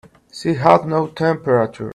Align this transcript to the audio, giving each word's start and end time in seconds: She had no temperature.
She 0.33 0.55
had 0.55 0.87
no 0.87 1.05
temperature. 1.05 1.89